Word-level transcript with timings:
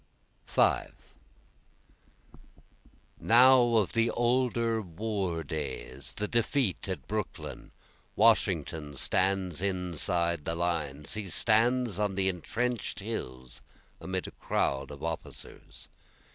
5 0.47 0.95
Now 3.19 3.75
of 3.75 3.93
the 3.93 4.09
older 4.09 4.81
war 4.81 5.43
days, 5.43 6.13
the 6.13 6.27
defeat 6.27 6.89
at 6.89 7.07
Brooklyn, 7.07 7.69
Washington 8.15 8.95
stands 8.95 9.61
inside 9.61 10.43
the 10.43 10.55
lines, 10.55 11.13
he 11.13 11.27
stands 11.29 11.99
on 11.99 12.15
the 12.15 12.29
intrench'd 12.29 12.99
hills 12.99 13.61
amid 13.99 14.25
a 14.25 14.31
crowd 14.31 14.89
of 14.89 15.03
officers. 15.03 15.87